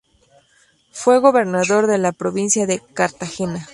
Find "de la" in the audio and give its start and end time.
1.85-2.11